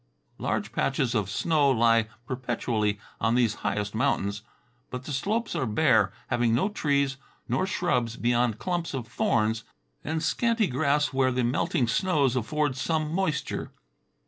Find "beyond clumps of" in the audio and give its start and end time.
8.17-9.07